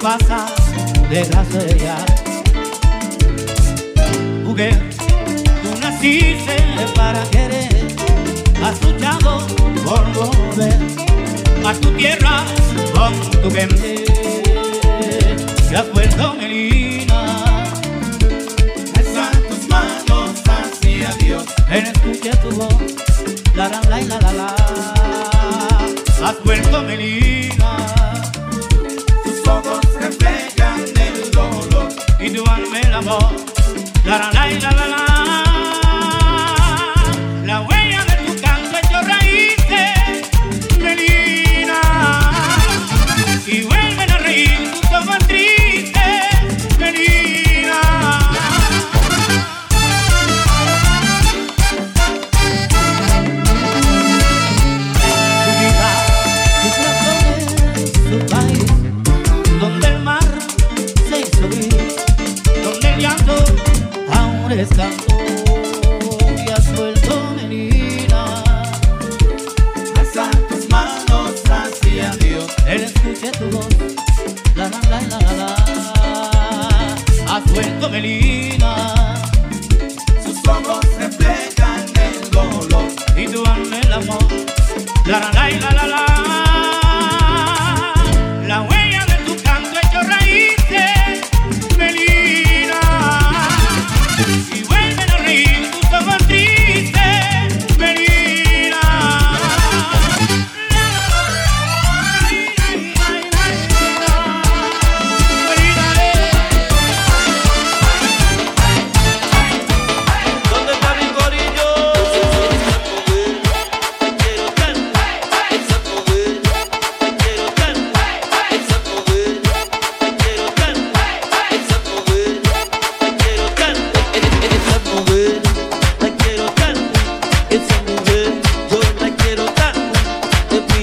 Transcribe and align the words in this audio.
pasa 0.00 0.46
de 1.10 1.20
la 1.28 1.44
gracia. 1.44 1.96
Mujer, 4.44 4.82
tú 5.62 5.80
naciste 5.80 6.56
para 6.96 7.22
querer, 7.30 7.86
has 8.64 8.82
luchado 8.82 9.46
por 9.84 10.02
volver 10.12 10.78
a 11.66 11.74
tu 11.74 11.90
tierra 11.92 12.44
con 12.94 13.12
tu 13.42 13.50
gente. 13.50 14.04
Has 15.76 15.92
vuelto 15.92 16.34
melina. 16.34 17.54
Alza 18.96 19.30
tus 19.48 19.68
manos 19.68 20.42
hacia 20.46 21.14
Dios. 21.24 21.44
En 21.70 21.86
escucha 21.86 22.32
tu 22.42 22.50
voz, 22.56 22.74
la 23.54 23.68
la 23.68 23.80
la 23.82 24.00
la 24.00 24.20
la 24.20 24.32
la. 24.32 24.56
Has 26.24 26.42
vuelto 26.44 26.82
melina. 26.82 27.76
Tus 29.24 29.46
ojos 29.46 29.89
y 32.20 32.30
tú 32.30 32.44
hazme 32.46 32.80
el 32.80 32.94
amor. 32.94 33.34
La 34.04 34.18
la 34.18 34.30
la 34.32 34.46
la 34.46 34.70
la 34.72 34.86
la. 34.88 34.96
La 37.44 37.60
honesta. 64.50 65.09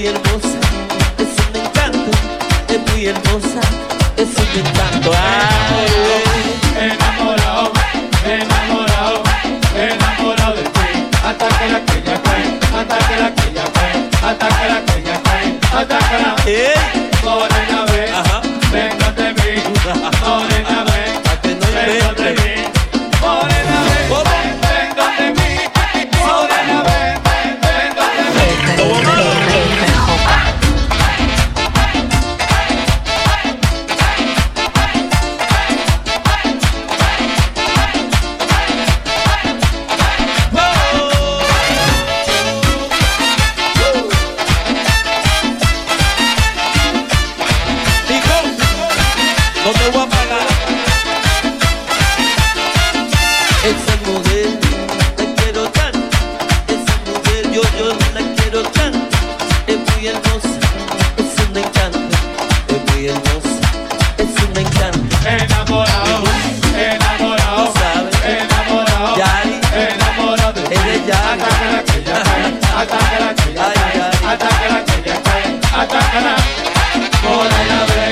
Es 0.08 0.14
muy 0.14 0.22
hermosa, 0.22 0.58
eso 1.18 1.42
me 1.52 1.58
encanta, 1.58 2.12
es 2.68 2.92
muy 2.92 3.06
hermosa, 3.08 3.60
eso 4.16 4.42
me 4.54 4.60
encanta. 4.60 5.10
Ay, 5.12 5.90
enamorado, 6.80 7.72
enamorado, 8.24 9.22
enamorado 9.76 10.54
de 10.56 10.62
ti, 10.62 11.08
hasta 11.22 11.48
que 11.48 11.68
la 11.68 11.80
que 11.84 12.02
ya 12.06 12.22
cae, 12.22 12.58
hasta 12.80 12.98
que 13.06 13.16
la 13.20 13.34
que 13.34 13.52
ya 13.52 13.64
cae, 13.70 14.08
hasta 14.22 14.48
que 14.48 14.68
la 14.68 14.80
que 14.80 14.98
hasta 15.76 15.98
que 15.98 16.92
la. 16.92 16.97
atácala, 72.78 73.34
chica, 73.34 73.66
atácala, 74.32 74.84
chica, 74.84 75.14
atácala, 75.82 76.36
por 77.22 77.44
la 77.44 78.07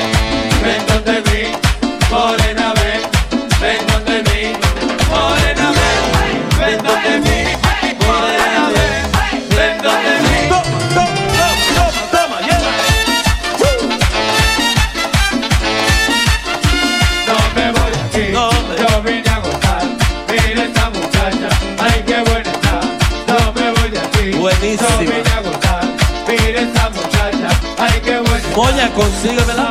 Moña, 28.57 28.91
consígueme 28.95 29.53
la 29.53 29.71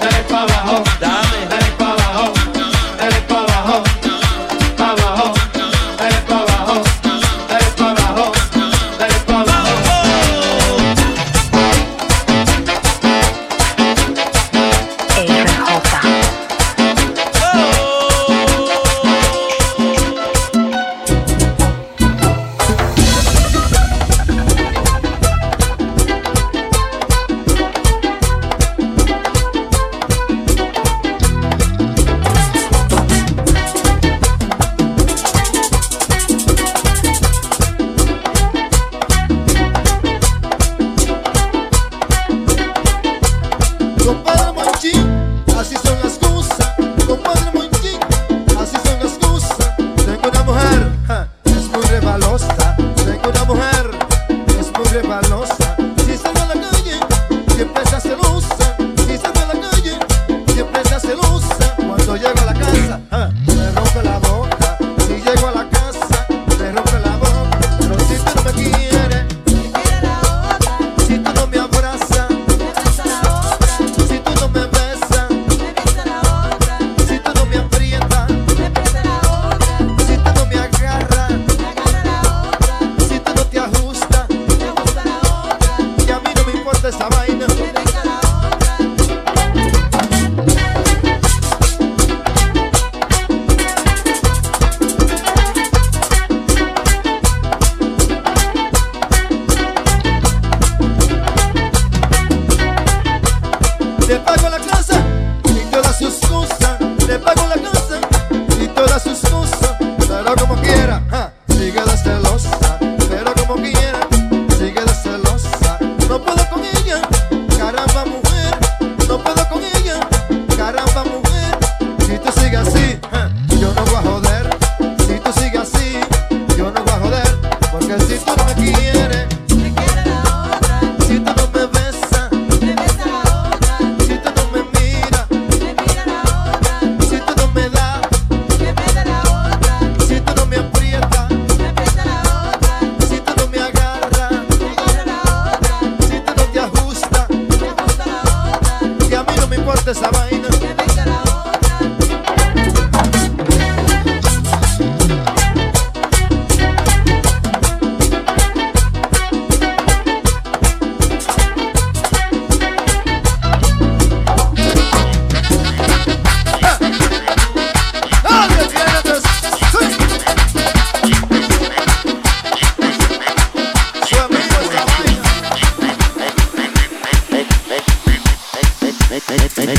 Dale 0.00 0.22
pa' 0.28 0.42
abajo. 0.42 0.82
Dame. 1.00 1.46
Dale 1.48 1.77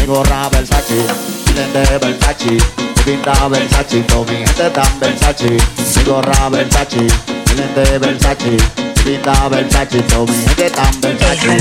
gorra 0.05 0.49
Versace, 0.49 1.05
miren 1.47 1.73
de 1.73 1.97
Versace, 1.99 2.57
pinta 3.05 3.47
Versace, 3.47 4.01
toda 4.01 4.31
mi 4.31 4.37
gente 4.37 4.69
tan 4.69 4.99
Versace, 4.99 5.49
mi 5.49 6.03
gorra 6.03 6.49
Versace, 6.49 7.07
miren 7.47 7.75
de 7.75 7.99
Versace, 7.99 8.57
pinta 9.03 9.47
Versace, 9.49 10.01
toda 10.03 10.31
mi 10.31 10.37
gente 10.37 10.69
tan 10.71 11.01
Versace. 11.01 11.57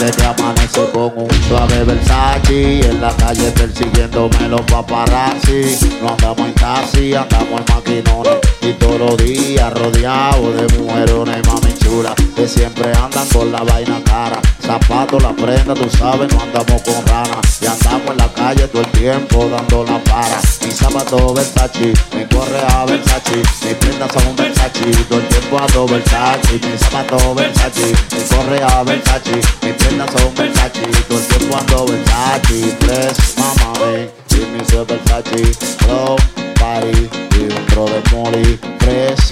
Desde 0.00 0.16
que 0.16 0.24
amanece 0.24 0.90
con 0.92 1.12
un 1.16 1.30
suave 1.48 1.84
Versace, 1.84 2.80
en 2.80 3.00
la 3.00 3.16
calle 3.16 3.50
persiguiéndome 3.52 4.48
los 4.48 4.62
paparazzi, 4.62 5.78
no 6.02 6.10
andamos 6.10 6.48
en 6.48 6.54
taxi, 6.54 7.14
andamos 7.14 7.60
en 7.60 7.74
maquinones, 7.74 8.38
y 8.60 8.72
todos 8.74 8.98
los 8.98 9.16
días 9.18 9.72
rodeados 9.72 10.56
de 10.56 10.78
mujerones, 10.78 11.46
mami 11.46 11.74
chula, 11.78 12.14
que 12.36 12.48
siempre 12.48 12.92
andan 12.92 13.26
con 13.28 13.50
la 13.50 13.62
vaina 13.62 14.02
cara. 14.04 14.40
Zapatos, 14.66 15.22
la 15.22 15.32
prenda, 15.34 15.74
tú 15.74 15.86
sabes, 15.98 16.32
no 16.32 16.40
andamos 16.40 16.80
con 16.82 17.06
rana. 17.06 17.38
Y 17.60 17.66
andamos 17.66 18.10
en 18.12 18.16
la 18.16 18.32
calle 18.32 18.66
todo 18.68 18.80
el 18.80 18.90
tiempo 18.92 19.46
dando 19.50 19.84
la 19.84 20.02
para. 20.04 20.40
Mi 20.64 20.70
zapato 20.70 21.34
Versace, 21.34 21.92
mi 22.16 22.24
correa 22.24 22.86
Versace, 22.86 23.36
mis 23.36 23.74
prendas 23.74 24.10
son 24.10 24.34
Versace, 24.36 24.90
todo 25.08 25.20
el 25.20 25.28
tiempo 25.28 25.58
ando 25.58 25.86
Versace. 25.86 26.52
Mi 26.54 26.78
zapato 26.78 27.34
Versace, 27.34 27.92
mi 28.10 28.36
correa 28.36 28.82
Versace, 28.84 29.40
mis 29.62 29.74
prendas 29.74 30.10
son 30.12 30.34
Versace, 30.34 30.80
todo 31.08 31.18
el 31.18 31.26
tiempo 31.26 31.58
ando 31.58 31.86
Versace. 31.86 32.76
Press, 32.80 33.34
mamá, 33.36 33.78
ven, 33.80 34.10
y 34.30 34.36
mi 34.36 34.64
soy 34.64 34.86
Versace, 34.86 35.52
hello, 35.82 36.16
party, 36.64 37.10
y 37.36 37.42
un 37.42 37.66
tro 37.66 37.84
de 37.86 38.02
molly. 38.12 38.58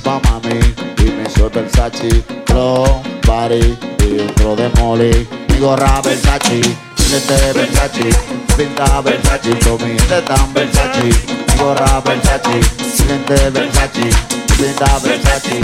Mamá, 0.04 0.40
ven, 0.42 0.74
y 0.98 1.02
mi 1.02 1.30
soy 1.30 1.48
Versace, 1.48 2.24
hello, 2.48 3.02
party, 3.26 3.76
y 4.00 4.20
un 4.20 4.34
tro 4.34 4.54
de 4.56 4.68
molly. 4.80 5.26
Mi 5.48 5.58
gorra 5.58 6.00
Versace, 6.02 6.60
mi 6.98 7.04
lente 7.10 7.52
Versace, 7.54 8.10
pinta 8.56 9.00
Versace, 9.00 9.48
mi 9.48 9.96
tan 10.26 10.52
Versace. 10.52 11.04
Mi 11.04 11.54
gorra 11.58 12.02
Versace, 12.04 12.60
mi 12.98 13.08
lente 13.08 13.50
Versace, 13.50 14.10
pinta 14.56 14.98
Versace. 14.98 15.60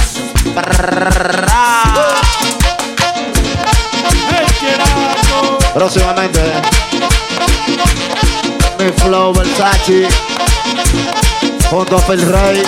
Próximamente, 5.74 6.40
mi 8.78 8.92
flow 8.92 9.34
Versace, 9.34 10.08
junto 11.70 11.96
a 11.96 12.00
Phil 12.00 12.20
Rey, 12.22 12.62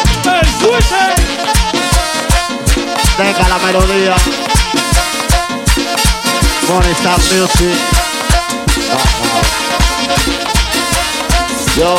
deja 3.19 3.49
la 3.49 3.59
melodía. 3.59 4.17
Money 6.69 6.93
Stop 6.93 7.19
Music. 7.33 7.79
Yo, 11.77 11.97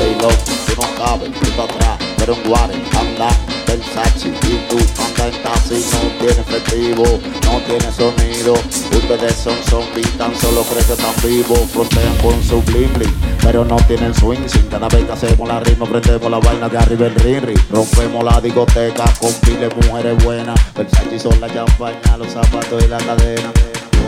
hey 0.00 0.16
loco, 0.20 0.34
tú 0.66 0.80
no 0.80 1.06
sabes, 1.06 1.30
tú 1.32 1.62
atrás, 1.62 1.98
pero 2.16 2.34
en 2.34 2.42
Guare, 2.44 2.74
anda, 2.98 3.28
Versace, 3.66 4.28
y 4.28 4.66
tú 4.68 4.78
en 5.24 5.42
taxi, 5.42 5.84
no 5.92 5.98
tiene 6.18 6.40
efectivo, 6.40 7.04
no 7.44 7.60
tiene 7.60 7.92
sonido, 7.92 8.54
ustedes 8.54 9.34
son 9.34 9.56
zombies, 9.68 10.10
tan 10.18 10.34
solo 10.36 10.62
creen 10.62 10.84
que 10.84 10.92
están 10.92 11.14
vivos, 11.24 11.60
frontean 11.72 12.16
con 12.22 12.42
su 12.42 12.62
bling 12.62 12.92
bling, 12.94 13.14
pero 13.42 13.64
no 13.64 13.76
tienen 13.88 14.14
swing, 14.14 14.46
sin 14.46 14.62
cada 14.68 14.88
vez 14.88 15.04
que 15.04 15.12
hacemos 15.12 15.48
la 15.48 15.60
ritmo, 15.60 15.86
prendemos 15.86 16.30
la 16.30 16.38
vaina 16.38 16.68
de 16.68 16.78
arriba 16.78 17.06
el 17.06 17.14
ring, 17.14 17.58
rompemos 17.70 18.24
la 18.24 18.40
discoteca 18.40 19.04
con 19.20 19.32
piles 19.34 19.70
mujeres 19.86 20.22
buenas, 20.24 20.58
Versace 20.74 21.18
son 21.18 21.40
la 21.40 21.52
champaña, 21.52 22.16
los 22.18 22.32
zapatos 22.32 22.84
y 22.84 22.88
la 22.88 22.98
cadena. 22.98 23.52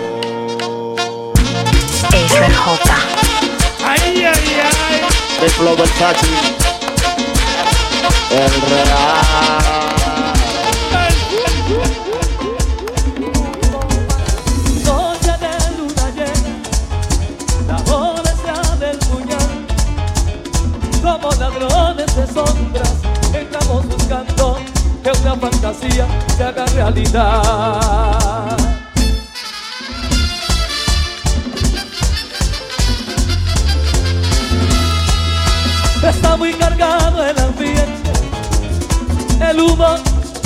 Oh. 0.00 1.32
Ay, 3.84 4.00
ay, 4.16 4.24
ay. 4.24 5.40
de 5.40 5.48
Flow 5.50 5.76
Versace. 5.76 6.26
El 8.30 8.50
real. 8.70 9.77
Una 25.28 25.50
fantasía 25.50 26.06
se 26.36 26.44
haga 26.44 26.64
realidad. 26.66 28.56
Está 36.02 36.36
muy 36.36 36.54
cargado 36.54 37.26
el 37.26 37.38
ambiente, 37.38 38.12
el 39.50 39.60
humo 39.60 39.96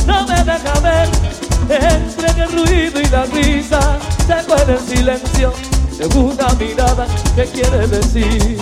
no 0.06 0.26
me 0.26 0.42
deja 0.42 0.80
ver. 0.80 1.08
Entre 1.68 2.42
el 2.42 2.52
ruido 2.52 3.00
y 3.00 3.06
la 3.06 3.24
risa 3.26 3.98
se 4.26 4.44
cuela 4.46 4.72
el 4.72 4.80
silencio 4.80 5.52
de 5.96 6.06
una 6.18 6.48
mirada 6.54 7.06
que 7.36 7.44
quiere 7.44 7.86
decir. 7.86 8.58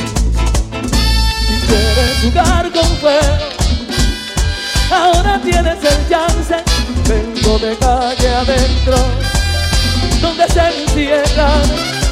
Si 1.47 1.67
quieres 1.67 2.21
jugar 2.23 2.71
con 2.73 2.85
fuego, 2.99 3.70
ahora 4.91 5.41
tienes 5.43 5.79
el 5.85 6.09
chance. 6.09 6.57
Vengo 7.09 7.59
de 7.59 7.77
calle 7.79 8.29
adentro, 8.35 8.97
donde 10.21 10.47
se 10.49 10.83
encierran 10.83 11.63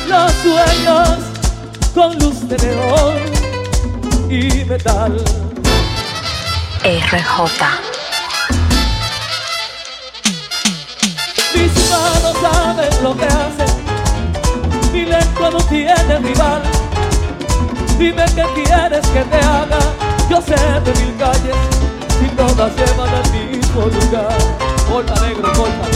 los 0.08 0.32
sueños 0.42 1.08
con 1.94 2.18
luz 2.18 2.48
de 2.48 2.56
neón 2.58 3.16
y 4.30 4.64
metal. 4.64 5.16
RJ. 6.84 7.64
Mis 11.54 11.90
manos 11.90 12.36
saben 12.40 13.02
lo 13.02 13.16
que 13.16 13.24
hacen, 13.24 14.92
mi 14.92 15.04
lengua 15.04 15.50
no 15.50 15.58
tiene 15.64 16.18
rival. 16.18 16.62
Dime 17.98 18.24
qué 18.34 18.44
quieres 18.54 19.06
que 19.08 19.22
te 19.24 19.36
haga, 19.38 19.78
yo 20.30 20.40
sé 20.40 20.54
de 20.54 20.92
mil 21.00 21.16
calles 21.18 21.77
todas 22.38 22.72
llevan 22.76 23.10
al 23.10 23.30
mismo 23.32 23.82
lugar. 23.82 24.38
Porta 24.88 25.14
negro, 25.26 25.52
porta. 25.52 25.86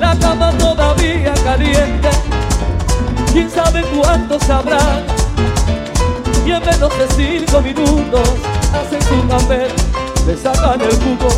La 0.00 0.18
cama 0.18 0.50
todavía 0.58 1.32
caliente, 1.44 2.08
quién 3.32 3.48
sabe 3.48 3.82
cuánto 3.94 4.40
sabrán. 4.40 5.04
Y 6.44 6.50
en 6.50 6.64
menos 6.64 6.92
de 6.98 7.06
cinco 7.16 7.60
minutos 7.60 8.28
hacen 8.74 9.02
su 9.02 9.28
papel, 9.28 9.70
le 10.26 10.36
sacan 10.36 10.80
el 10.80 10.96
jugo, 11.02 11.28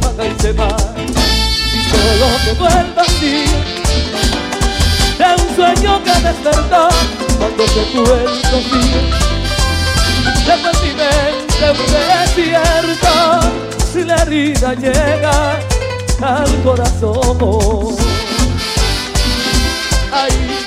paga 0.00 0.24
y 0.26 0.40
se 0.40 0.52
va. 0.52 0.76
Y 0.96 1.82
solo 1.90 2.26
quedó 2.44 2.68
el 2.80 2.92
vacío 2.94 3.80
de 5.18 5.42
un 5.42 5.56
sueño 5.56 6.02
que 6.04 6.12
despertó 6.26 6.88
cuando 7.38 7.66
se 7.66 7.82
fue 7.92 8.24
el 8.24 8.42
rocío. 8.50 9.19
Mi 10.50 10.92
mente 10.94 11.70
un 11.70 11.86
desierto, 12.34 13.12
si 13.92 14.02
la 14.02 14.16
herida 14.22 14.74
llega 14.74 15.60
al 16.20 16.62
corazón. 16.64 17.96
Ay, 20.12 20.59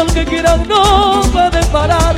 aunque 0.00 0.24
quieran 0.24 0.66
no 0.66 1.20
pueden 1.30 1.66
parar, 1.66 2.16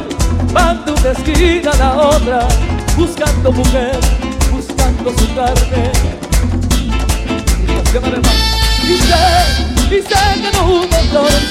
van 0.53 0.85
de 0.85 0.93
una 0.93 1.11
esquina 1.11 1.71
a 1.73 1.77
la 1.77 1.97
otra, 1.97 2.49
buscando 2.97 3.51
mujer, 3.53 3.99
buscando 4.51 5.11
su 5.19 5.35
carne. 5.35 5.91
Y 8.85 8.97
sé, 8.99 9.97
y 9.97 10.01
sé 10.01 10.43
que 10.43 10.57
no 10.57 10.65
hubo 10.65 10.99
flores. 11.11 11.45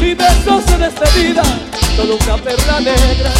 Mi 0.00 0.14
beso 0.14 0.62
se 0.66 0.78
despedida 0.78 1.42
Solo 1.96 2.16
una 2.16 2.36
perla 2.36 2.80
negra. 2.80 3.30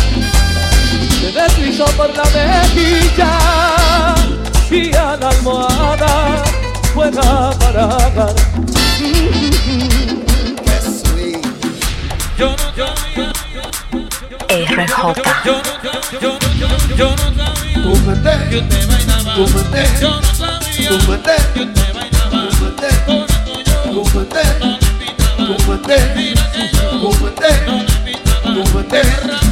Se 1.21 1.33
deslizó 1.33 1.85
por 1.97 2.15
la 2.17 2.25
mejilla. 2.25 3.39
Y 4.71 4.95
a 4.95 5.17
la 5.17 5.29
almohada 5.31 6.45
Fue 6.95 7.09
a 7.09 7.51
parar 7.59 8.50
RJ. 12.41 12.49
Tú 17.85 17.97
maté, 18.07 18.35
tú 19.35 19.43
maté, 27.23 27.45
tú 28.55 28.61
maté. 28.73 29.50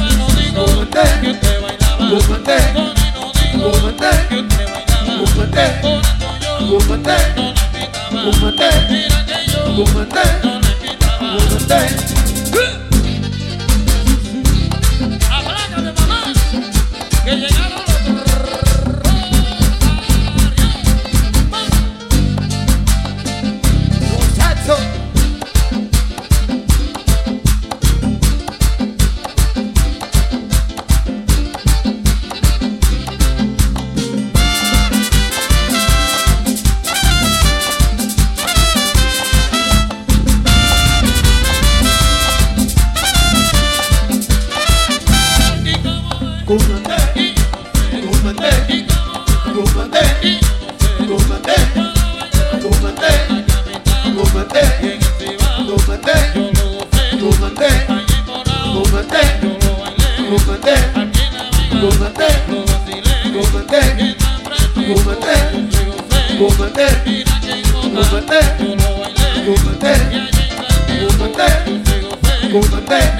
Golden 72.51 72.83
Day. 72.85 73.18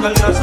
nunca 0.00 0.39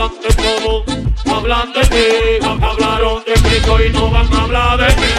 hablan 0.00 1.72
de 1.72 1.80
ti, 1.86 2.46
hablaron 2.46 3.22
de 3.24 3.34
Cristo 3.34 3.84
y 3.84 3.90
no 3.90 4.10
van 4.10 4.32
a 4.32 4.42
hablar 4.44 4.78
de 4.78 4.94
ti. 4.94 5.12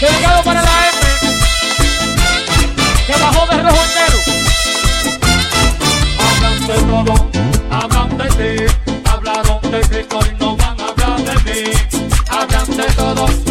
Dedicado 0.00 0.42
para 0.42 0.62
la 0.62 0.88
M. 0.88 0.98
Que 3.06 3.12
bajó 3.12 3.46
de 3.46 3.62
rojo 3.62 3.82
entero. 3.84 4.18
Hablan 6.18 6.66
de 6.66 6.74
todo, 6.74 7.14
hablan 7.70 8.18
de 8.18 8.28
ti, 8.38 8.52
hablaron 9.08 9.70
de 9.70 9.80
Cristo 9.82 10.18
y 10.28 10.42
no 10.42 10.56
van 10.56 10.80
a 10.80 10.86
hablar 10.88 11.22
de 11.22 11.34
mí. 11.44 11.70
Hablan 12.28 12.76
de 12.76 12.84
todo, 12.94 13.49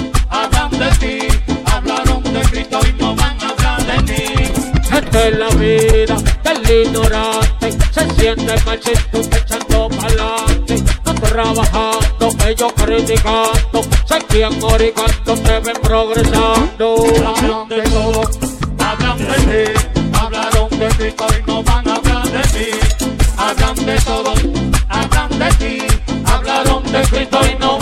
Es 5.11 5.37
la 5.37 5.49
vida 5.49 6.15
del 6.43 6.85
ignorante. 6.87 7.71
Se 7.91 8.09
siente 8.15 8.55
machito 8.63 9.19
echando 9.19 9.89
pa'lante. 9.89 10.83
No 11.03 11.13
trabajando, 11.15 12.29
ellos 12.47 12.73
criticando. 12.75 13.81
Se 14.05 14.19
quieren 14.27 14.63
oricando, 14.63 15.33
te 15.33 15.59
ven 15.59 15.77
progresando. 15.81 17.03
Hablan 17.25 17.69
de 17.69 17.81
todo, 17.81 18.21
hablan 18.79 19.17
de 19.17 19.73
ti, 19.73 20.09
hablaron 20.13 20.69
de 20.79 20.87
Cristo 20.89 21.25
y 21.37 21.49
no 21.49 21.63
van 21.63 21.87
a 21.87 21.95
hablar 21.95 22.27
de 22.29 22.59
mí. 22.59 22.69
Hablan 23.37 23.85
de 23.85 23.95
todo, 24.01 24.33
hablan 24.89 25.39
de 25.39 25.49
ti, 25.55 25.77
hablaron 26.25 26.83
de 26.91 27.01
Cristo 27.01 27.39
y 27.51 27.59
no 27.59 27.78